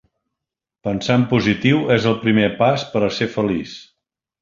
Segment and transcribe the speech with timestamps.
[0.87, 3.81] Pensar en positiu és el primer pas per a ser feliç